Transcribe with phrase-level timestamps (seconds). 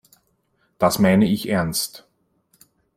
[0.79, 2.07] Das meine ich ernst.